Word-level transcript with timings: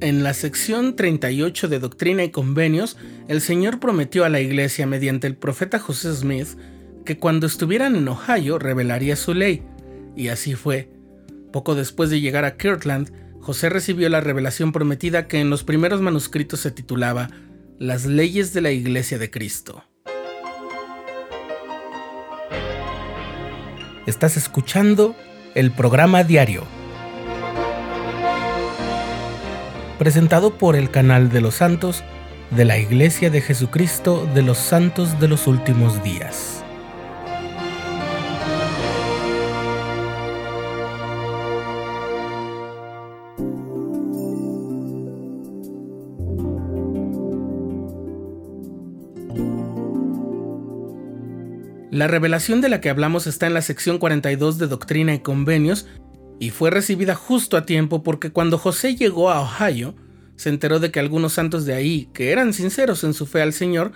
En 0.00 0.22
la 0.22 0.34
sección 0.34 0.94
38 0.94 1.68
de 1.68 1.78
Doctrina 1.78 2.22
y 2.22 2.30
Convenios, 2.30 2.98
el 3.28 3.40
Señor 3.40 3.80
prometió 3.80 4.26
a 4.26 4.28
la 4.28 4.40
Iglesia 4.40 4.86
mediante 4.86 5.26
el 5.26 5.36
profeta 5.36 5.78
José 5.78 6.14
Smith 6.14 6.48
que 7.06 7.18
cuando 7.18 7.46
estuvieran 7.46 7.96
en 7.96 8.06
Ohio 8.08 8.58
revelaría 8.58 9.16
su 9.16 9.32
ley, 9.32 9.62
y 10.14 10.28
así 10.28 10.54
fue. 10.54 10.90
Poco 11.50 11.74
después 11.74 12.10
de 12.10 12.20
llegar 12.20 12.44
a 12.44 12.58
Kirtland, 12.58 13.10
José 13.40 13.70
recibió 13.70 14.10
la 14.10 14.20
revelación 14.20 14.70
prometida 14.70 15.28
que 15.28 15.40
en 15.40 15.48
los 15.48 15.64
primeros 15.64 16.02
manuscritos 16.02 16.60
se 16.60 16.72
titulaba 16.72 17.30
Las 17.78 18.04
leyes 18.04 18.52
de 18.52 18.60
la 18.60 18.72
Iglesia 18.72 19.18
de 19.18 19.30
Cristo. 19.30 19.82
Estás 24.06 24.36
escuchando 24.36 25.16
el 25.54 25.70
programa 25.70 26.22
diario 26.22 26.75
presentado 29.98 30.58
por 30.58 30.76
el 30.76 30.90
canal 30.90 31.30
de 31.30 31.40
los 31.40 31.56
santos 31.56 32.04
de 32.50 32.64
la 32.64 32.78
Iglesia 32.78 33.30
de 33.30 33.40
Jesucristo 33.40 34.28
de 34.34 34.42
los 34.42 34.58
Santos 34.58 35.18
de 35.20 35.28
los 35.28 35.46
Últimos 35.46 36.02
Días. 36.02 36.62
La 51.96 52.08
revelación 52.08 52.60
de 52.60 52.68
la 52.68 52.82
que 52.82 52.90
hablamos 52.90 53.26
está 53.26 53.46
en 53.46 53.54
la 53.54 53.62
sección 53.62 53.96
42 53.96 54.58
de 54.58 54.66
Doctrina 54.66 55.14
y 55.14 55.20
Convenios 55.20 55.86
y 56.38 56.50
fue 56.50 56.70
recibida 56.70 57.14
justo 57.14 57.56
a 57.56 57.66
tiempo 57.66 58.02
porque 58.02 58.30
cuando 58.30 58.58
José 58.58 58.96
llegó 58.96 59.30
a 59.30 59.40
Ohio, 59.40 59.94
se 60.36 60.50
enteró 60.50 60.80
de 60.80 60.90
que 60.90 61.00
algunos 61.00 61.32
santos 61.32 61.64
de 61.64 61.74
ahí, 61.74 62.08
que 62.12 62.30
eran 62.30 62.52
sinceros 62.52 63.04
en 63.04 63.14
su 63.14 63.26
fe 63.26 63.40
al 63.40 63.52
Señor, 63.52 63.92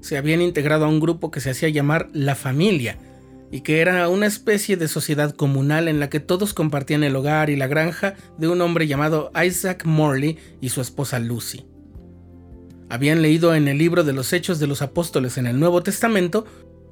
se 0.00 0.16
habían 0.16 0.40
integrado 0.40 0.84
a 0.84 0.88
un 0.88 1.00
grupo 1.00 1.30
que 1.30 1.40
se 1.40 1.50
hacía 1.50 1.68
llamar 1.68 2.08
La 2.12 2.36
Familia, 2.36 2.98
y 3.50 3.62
que 3.62 3.80
era 3.80 4.08
una 4.08 4.26
especie 4.26 4.76
de 4.76 4.86
sociedad 4.86 5.34
comunal 5.34 5.88
en 5.88 5.98
la 5.98 6.08
que 6.08 6.20
todos 6.20 6.54
compartían 6.54 7.02
el 7.02 7.16
hogar 7.16 7.50
y 7.50 7.56
la 7.56 7.66
granja 7.66 8.14
de 8.38 8.48
un 8.48 8.60
hombre 8.60 8.86
llamado 8.86 9.32
Isaac 9.44 9.84
Morley 9.84 10.38
y 10.60 10.68
su 10.68 10.80
esposa 10.80 11.18
Lucy. 11.18 11.66
Habían 12.88 13.22
leído 13.22 13.54
en 13.54 13.66
el 13.68 13.78
libro 13.78 14.04
de 14.04 14.12
los 14.12 14.32
Hechos 14.32 14.60
de 14.60 14.66
los 14.66 14.82
Apóstoles 14.82 15.38
en 15.38 15.46
el 15.46 15.58
Nuevo 15.58 15.82
Testamento 15.82 16.44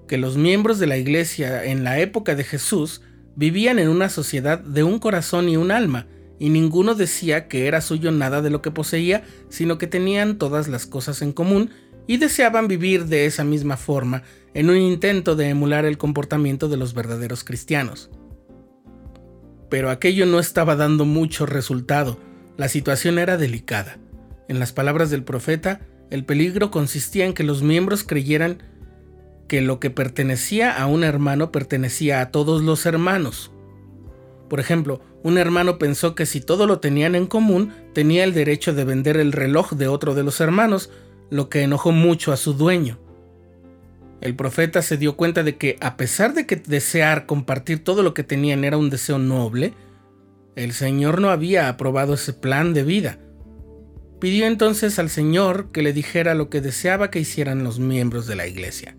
que 0.08 0.18
los 0.18 0.36
miembros 0.36 0.78
de 0.78 0.86
la 0.86 0.96
iglesia 0.96 1.64
en 1.64 1.84
la 1.84 2.00
época 2.00 2.34
de 2.34 2.44
Jesús 2.44 3.02
vivían 3.38 3.78
en 3.78 3.88
una 3.88 4.08
sociedad 4.08 4.58
de 4.58 4.82
un 4.82 4.98
corazón 4.98 5.48
y 5.48 5.56
un 5.56 5.70
alma, 5.70 6.08
y 6.40 6.50
ninguno 6.50 6.96
decía 6.96 7.46
que 7.46 7.68
era 7.68 7.80
suyo 7.80 8.10
nada 8.10 8.42
de 8.42 8.50
lo 8.50 8.62
que 8.62 8.72
poseía, 8.72 9.22
sino 9.48 9.78
que 9.78 9.86
tenían 9.86 10.38
todas 10.38 10.66
las 10.66 10.86
cosas 10.86 11.22
en 11.22 11.32
común 11.32 11.70
y 12.08 12.16
deseaban 12.16 12.66
vivir 12.66 13.04
de 13.04 13.26
esa 13.26 13.44
misma 13.44 13.76
forma, 13.76 14.24
en 14.54 14.70
un 14.70 14.76
intento 14.76 15.36
de 15.36 15.50
emular 15.50 15.84
el 15.84 15.98
comportamiento 15.98 16.68
de 16.68 16.78
los 16.78 16.94
verdaderos 16.94 17.44
cristianos. 17.44 18.10
Pero 19.70 19.90
aquello 19.90 20.26
no 20.26 20.40
estaba 20.40 20.74
dando 20.74 21.04
mucho 21.04 21.46
resultado, 21.46 22.18
la 22.56 22.68
situación 22.68 23.20
era 23.20 23.36
delicada. 23.36 23.98
En 24.48 24.58
las 24.58 24.72
palabras 24.72 25.10
del 25.10 25.22
profeta, 25.22 25.80
el 26.10 26.24
peligro 26.24 26.72
consistía 26.72 27.24
en 27.24 27.34
que 27.34 27.44
los 27.44 27.62
miembros 27.62 28.02
creyeran 28.02 28.64
que 29.48 29.62
lo 29.62 29.80
que 29.80 29.90
pertenecía 29.90 30.70
a 30.80 30.86
un 30.86 31.02
hermano 31.02 31.50
pertenecía 31.50 32.20
a 32.20 32.30
todos 32.30 32.62
los 32.62 32.86
hermanos. 32.86 33.50
Por 34.48 34.60
ejemplo, 34.60 35.00
un 35.22 35.36
hermano 35.36 35.78
pensó 35.78 36.14
que 36.14 36.26
si 36.26 36.40
todo 36.40 36.66
lo 36.66 36.78
tenían 36.80 37.14
en 37.14 37.26
común, 37.26 37.72
tenía 37.92 38.24
el 38.24 38.34
derecho 38.34 38.72
de 38.72 38.84
vender 38.84 39.16
el 39.16 39.32
reloj 39.32 39.72
de 39.72 39.88
otro 39.88 40.14
de 40.14 40.22
los 40.22 40.40
hermanos, 40.40 40.90
lo 41.30 41.48
que 41.48 41.62
enojó 41.62 41.92
mucho 41.92 42.32
a 42.32 42.36
su 42.36 42.54
dueño. 42.54 42.98
El 44.20 44.34
profeta 44.34 44.82
se 44.82 44.96
dio 44.96 45.16
cuenta 45.16 45.42
de 45.42 45.56
que, 45.56 45.76
a 45.80 45.96
pesar 45.96 46.34
de 46.34 46.46
que 46.46 46.56
desear 46.56 47.26
compartir 47.26 47.84
todo 47.84 48.02
lo 48.02 48.14
que 48.14 48.24
tenían 48.24 48.64
era 48.64 48.76
un 48.76 48.90
deseo 48.90 49.18
noble, 49.18 49.74
el 50.56 50.72
Señor 50.72 51.20
no 51.20 51.30
había 51.30 51.68
aprobado 51.68 52.14
ese 52.14 52.32
plan 52.32 52.74
de 52.74 52.82
vida. 52.82 53.18
Pidió 54.18 54.46
entonces 54.46 54.98
al 54.98 55.10
Señor 55.10 55.70
que 55.70 55.82
le 55.82 55.92
dijera 55.92 56.34
lo 56.34 56.50
que 56.50 56.60
deseaba 56.60 57.10
que 57.10 57.20
hicieran 57.20 57.62
los 57.62 57.78
miembros 57.78 58.26
de 58.26 58.34
la 58.34 58.48
iglesia. 58.48 58.96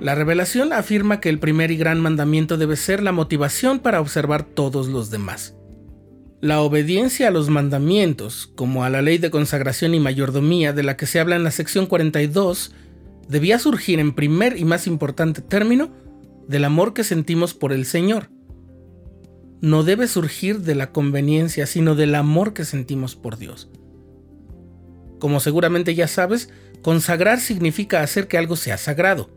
La 0.00 0.14
revelación 0.14 0.74
afirma 0.74 1.20
que 1.20 1.30
el 1.30 1.38
primer 1.38 1.70
y 1.70 1.76
gran 1.76 2.00
mandamiento 2.00 2.58
debe 2.58 2.76
ser 2.76 3.02
la 3.02 3.12
motivación 3.12 3.78
para 3.78 4.00
observar 4.00 4.44
todos 4.44 4.88
los 4.88 5.10
demás. 5.10 5.54
La 6.42 6.60
obediencia 6.60 7.28
a 7.28 7.30
los 7.30 7.48
mandamientos, 7.48 8.52
como 8.54 8.84
a 8.84 8.90
la 8.90 9.00
ley 9.00 9.16
de 9.16 9.30
consagración 9.30 9.94
y 9.94 10.00
mayordomía 10.00 10.74
de 10.74 10.82
la 10.82 10.98
que 10.98 11.06
se 11.06 11.18
habla 11.18 11.36
en 11.36 11.44
la 11.44 11.50
sección 11.50 11.86
42, 11.86 12.74
debía 13.26 13.58
surgir 13.58 13.98
en 13.98 14.14
primer 14.14 14.58
y 14.58 14.66
más 14.66 14.86
importante 14.86 15.40
término 15.40 15.90
del 16.46 16.66
amor 16.66 16.92
que 16.92 17.02
sentimos 17.02 17.54
por 17.54 17.72
el 17.72 17.86
Señor. 17.86 18.28
No 19.62 19.82
debe 19.82 20.08
surgir 20.08 20.60
de 20.60 20.74
la 20.74 20.92
conveniencia, 20.92 21.66
sino 21.66 21.94
del 21.94 22.14
amor 22.14 22.52
que 22.52 22.66
sentimos 22.66 23.16
por 23.16 23.38
Dios. 23.38 23.70
Como 25.18 25.40
seguramente 25.40 25.94
ya 25.94 26.06
sabes, 26.06 26.50
consagrar 26.82 27.40
significa 27.40 28.02
hacer 28.02 28.28
que 28.28 28.36
algo 28.36 28.56
sea 28.56 28.76
sagrado. 28.76 29.35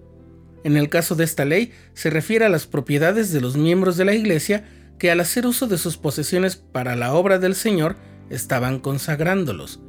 En 0.63 0.77
el 0.77 0.89
caso 0.89 1.15
de 1.15 1.23
esta 1.23 1.45
ley, 1.45 1.71
se 1.93 2.09
refiere 2.09 2.45
a 2.45 2.49
las 2.49 2.67
propiedades 2.67 3.31
de 3.31 3.41
los 3.41 3.57
miembros 3.57 3.97
de 3.97 4.05
la 4.05 4.13
Iglesia 4.13 4.65
que 4.97 5.09
al 5.09 5.21
hacer 5.21 5.47
uso 5.47 5.67
de 5.67 5.77
sus 5.77 5.97
posesiones 5.97 6.57
para 6.57 6.95
la 6.95 7.13
obra 7.13 7.39
del 7.39 7.55
Señor, 7.55 7.95
estaban 8.29 8.79
consagrándolos. 8.79 9.79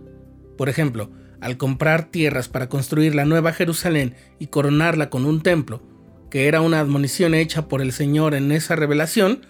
Por 0.56 0.68
ejemplo, 0.68 1.10
al 1.40 1.56
comprar 1.56 2.10
tierras 2.10 2.48
para 2.48 2.68
construir 2.68 3.14
la 3.14 3.24
Nueva 3.24 3.52
Jerusalén 3.52 4.14
y 4.38 4.46
coronarla 4.46 5.10
con 5.10 5.24
un 5.26 5.42
templo, 5.42 5.82
que 6.30 6.46
era 6.46 6.60
una 6.60 6.80
admonición 6.80 7.34
hecha 7.34 7.66
por 7.66 7.82
el 7.82 7.92
Señor 7.92 8.34
en 8.34 8.52
esa 8.52 8.76
revelación, 8.76 9.40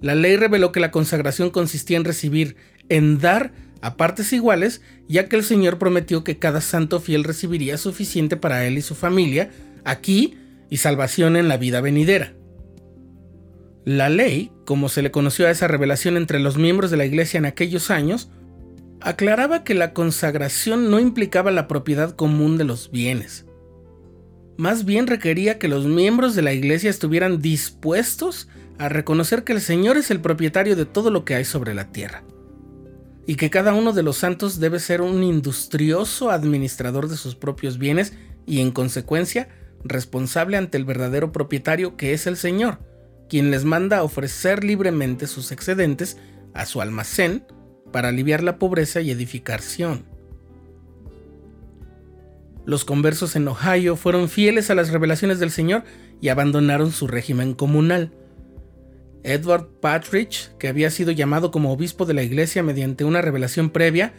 la 0.00 0.16
ley 0.16 0.36
reveló 0.36 0.72
que 0.72 0.80
la 0.80 0.90
consagración 0.90 1.50
consistía 1.50 1.96
en 1.96 2.04
recibir, 2.04 2.56
en 2.88 3.20
dar 3.20 3.52
a 3.82 3.96
partes 3.96 4.32
iguales, 4.32 4.82
ya 5.08 5.28
que 5.28 5.36
el 5.36 5.44
Señor 5.44 5.78
prometió 5.78 6.24
que 6.24 6.38
cada 6.38 6.60
santo 6.60 6.98
fiel 6.98 7.24
recibiría 7.24 7.78
suficiente 7.78 8.36
para 8.36 8.66
él 8.66 8.78
y 8.78 8.82
su 8.82 8.94
familia, 8.94 9.50
aquí 9.84 10.38
y 10.70 10.78
salvación 10.78 11.36
en 11.36 11.48
la 11.48 11.56
vida 11.56 11.80
venidera. 11.80 12.34
La 13.84 14.08
ley, 14.08 14.52
como 14.64 14.88
se 14.88 15.02
le 15.02 15.10
conoció 15.10 15.46
a 15.46 15.50
esa 15.50 15.66
revelación 15.66 16.16
entre 16.16 16.38
los 16.38 16.56
miembros 16.56 16.90
de 16.90 16.96
la 16.96 17.04
Iglesia 17.04 17.38
en 17.38 17.46
aquellos 17.46 17.90
años, 17.90 18.30
aclaraba 19.00 19.64
que 19.64 19.74
la 19.74 19.92
consagración 19.92 20.90
no 20.90 21.00
implicaba 21.00 21.50
la 21.50 21.66
propiedad 21.66 22.14
común 22.14 22.58
de 22.58 22.64
los 22.64 22.90
bienes. 22.90 23.44
Más 24.56 24.84
bien 24.84 25.08
requería 25.08 25.58
que 25.58 25.66
los 25.66 25.86
miembros 25.86 26.36
de 26.36 26.42
la 26.42 26.52
Iglesia 26.52 26.90
estuvieran 26.90 27.40
dispuestos 27.40 28.48
a 28.78 28.88
reconocer 28.88 29.42
que 29.42 29.52
el 29.52 29.60
Señor 29.60 29.96
es 29.96 30.10
el 30.10 30.20
propietario 30.20 30.76
de 30.76 30.86
todo 30.86 31.10
lo 31.10 31.24
que 31.24 31.34
hay 31.34 31.44
sobre 31.44 31.74
la 31.74 31.90
tierra, 31.90 32.22
y 33.26 33.34
que 33.34 33.50
cada 33.50 33.74
uno 33.74 33.92
de 33.92 34.04
los 34.04 34.16
santos 34.18 34.60
debe 34.60 34.78
ser 34.78 35.00
un 35.00 35.22
industrioso 35.24 36.30
administrador 36.30 37.08
de 37.08 37.16
sus 37.16 37.34
propios 37.34 37.78
bienes 37.78 38.12
y 38.46 38.60
en 38.60 38.70
consecuencia 38.70 39.48
responsable 39.84 40.56
ante 40.56 40.78
el 40.78 40.84
verdadero 40.84 41.32
propietario 41.32 41.96
que 41.96 42.12
es 42.12 42.26
el 42.26 42.36
Señor, 42.36 42.78
quien 43.28 43.50
les 43.50 43.64
manda 43.64 44.02
ofrecer 44.02 44.64
libremente 44.64 45.26
sus 45.26 45.52
excedentes 45.52 46.18
a 46.54 46.66
su 46.66 46.80
almacén 46.80 47.44
para 47.92 48.08
aliviar 48.08 48.42
la 48.42 48.58
pobreza 48.58 49.00
y 49.00 49.10
edificación. 49.10 50.04
Los 52.64 52.84
conversos 52.84 53.34
en 53.34 53.48
Ohio 53.48 53.96
fueron 53.96 54.28
fieles 54.28 54.70
a 54.70 54.74
las 54.74 54.90
revelaciones 54.90 55.40
del 55.40 55.50
Señor 55.50 55.82
y 56.20 56.28
abandonaron 56.28 56.92
su 56.92 57.08
régimen 57.08 57.54
comunal. 57.54 58.12
Edward 59.24 59.68
Patridge, 59.80 60.50
que 60.58 60.68
había 60.68 60.90
sido 60.90 61.10
llamado 61.10 61.50
como 61.50 61.72
obispo 61.72 62.06
de 62.06 62.14
la 62.14 62.22
iglesia 62.22 62.62
mediante 62.62 63.04
una 63.04 63.20
revelación 63.20 63.70
previa, 63.70 64.14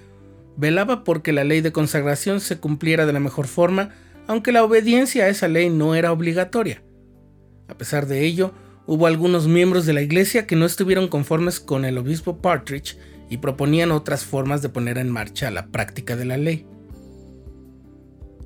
velaba 0.57 1.03
porque 1.03 1.31
la 1.31 1.43
ley 1.43 1.61
de 1.61 1.71
consagración 1.71 2.41
se 2.41 2.59
cumpliera 2.59 3.05
de 3.05 3.13
la 3.13 3.19
mejor 3.19 3.47
forma 3.47 3.91
aunque 4.27 4.51
la 4.51 4.63
obediencia 4.63 5.25
a 5.25 5.29
esa 5.29 5.47
ley 5.47 5.69
no 5.69 5.95
era 5.95 6.11
obligatoria. 6.11 6.83
A 7.67 7.77
pesar 7.77 8.07
de 8.07 8.23
ello, 8.25 8.53
hubo 8.85 9.07
algunos 9.07 9.47
miembros 9.47 9.85
de 9.85 9.93
la 9.93 10.01
iglesia 10.01 10.45
que 10.45 10.55
no 10.55 10.65
estuvieron 10.65 11.07
conformes 11.07 11.59
con 11.59 11.85
el 11.85 11.97
obispo 11.97 12.41
Partridge 12.41 12.97
y 13.29 13.37
proponían 13.37 13.91
otras 13.91 14.25
formas 14.25 14.61
de 14.61 14.69
poner 14.69 14.97
en 14.97 15.09
marcha 15.09 15.49
la 15.51 15.67
práctica 15.67 16.15
de 16.15 16.25
la 16.25 16.37
ley. 16.37 16.65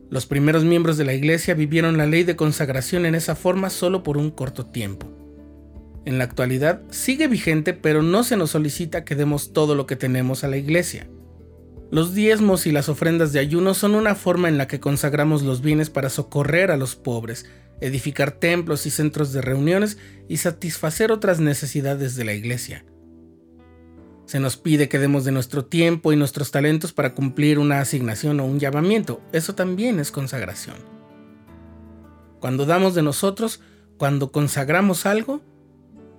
Los 0.10 0.26
primeros 0.26 0.64
miembros 0.64 0.98
de 0.98 1.04
la 1.04 1.14
iglesia 1.14 1.54
vivieron 1.54 1.98
la 1.98 2.06
ley 2.06 2.24
de 2.24 2.38
consagración 2.38 3.06
en 3.06 3.16
esa 3.16 3.36
forma 3.36 3.70
solo 3.70 4.04
por 4.04 4.18
un 4.18 4.32
corto 4.32 4.66
tiempo. 4.66 5.08
En 6.06 6.18
la 6.18 6.24
actualidad 6.24 6.82
sigue 6.90 7.28
vigente, 7.28 7.74
pero 7.74 8.02
no 8.02 8.24
se 8.24 8.38
nos 8.38 8.52
solicita 8.52 9.04
que 9.04 9.16
demos 9.16 9.52
todo 9.52 9.76
lo 9.76 9.86
que 9.86 9.98
tenemos 9.98 10.46
a 10.46 10.48
la 10.48 10.56
iglesia. 10.56 11.10
Los 11.90 12.14
diezmos 12.14 12.68
y 12.68 12.72
las 12.72 12.90
ofrendas 12.90 13.32
de 13.32 13.40
ayuno 13.40 13.74
son 13.74 13.96
una 13.96 14.14
forma 14.14 14.50
en 14.50 14.58
la 14.58 14.68
que 14.68 14.82
consagramos 14.82 15.44
los 15.44 15.62
bienes 15.62 15.90
para 15.90 16.10
socorrer 16.10 16.70
a 16.70 16.78
los 16.78 16.96
pobres, 16.96 17.46
edificar 17.80 18.32
templos 18.32 18.86
y 18.86 18.90
centros 18.90 19.32
de 19.32 19.42
reuniones 19.42 19.98
y 20.28 20.38
satisfacer 20.38 21.14
otras 21.14 21.40
necesidades 21.40 22.16
de 22.16 22.26
la 22.26 22.34
iglesia. 22.34 22.86
Se 24.26 24.42
nos 24.42 24.58
pide 24.58 24.90
que 24.90 25.00
demos 25.00 25.24
de 25.24 25.32
nuestro 25.32 25.66
tiempo 25.66 26.12
y 26.12 26.18
nuestros 26.18 26.52
talentos 26.52 26.92
para 26.92 27.14
cumplir 27.14 27.60
una 27.60 27.80
asignación 27.80 28.42
o 28.42 28.46
un 28.46 28.60
llamamiento. 28.60 29.22
Eso 29.32 29.56
también 29.56 30.02
es 30.02 30.12
consagración. 30.12 30.76
Cuando 32.42 32.66
damos 32.66 32.94
de 32.94 33.04
nosotros, 33.04 33.62
cuando 33.98 34.34
consagramos 34.34 35.06
algo, 35.06 35.42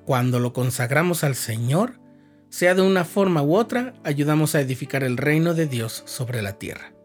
cuando 0.07 0.41
lo 0.41 0.55
consagramos 0.55 1.23
al 1.23 1.35
Señor, 1.35 2.01
sea 2.51 2.75
de 2.75 2.83
una 2.83 3.05
forma 3.05 3.43
u 3.43 3.55
otra, 3.55 3.95
ayudamos 4.05 4.55
a 4.55 4.61
edificar 4.61 5.05
el 5.05 5.17
reino 5.17 5.55
de 5.55 5.67
Dios 5.67 6.03
sobre 6.07 6.43
la 6.43 6.55
tierra. 6.55 6.98